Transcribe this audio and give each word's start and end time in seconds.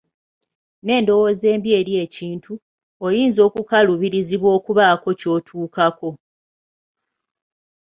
N'endowooza 0.83 1.45
embi 1.53 1.69
eri 1.79 1.93
ekintu, 2.05 2.53
oyinza 3.05 3.39
okukaluubirizibwa 3.47 4.49
okubaako 4.57 5.09
ky'otuukako. 5.19 6.09